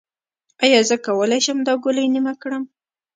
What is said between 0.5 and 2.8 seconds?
ایا زه کولی شم دا ګولۍ نیمه کړم؟